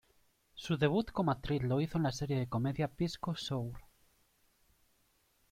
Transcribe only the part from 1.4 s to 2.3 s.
lo hizo en la